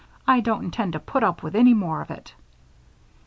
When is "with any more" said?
1.43-2.01